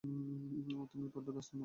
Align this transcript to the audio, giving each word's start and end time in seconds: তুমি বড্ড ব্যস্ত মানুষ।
তুমি 0.03 1.07
বড্ড 1.15 1.27
ব্যস্ত 1.29 1.51
মানুষ। 1.51 1.59